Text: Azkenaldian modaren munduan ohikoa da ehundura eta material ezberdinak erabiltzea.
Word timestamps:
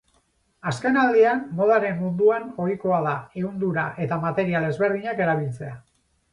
Azkenaldian 0.69 1.43
modaren 1.59 1.99
munduan 1.99 2.49
ohikoa 2.65 3.03
da 3.09 3.13
ehundura 3.43 3.87
eta 4.07 4.21
material 4.27 4.69
ezberdinak 4.73 5.25
erabiltzea. 5.29 5.81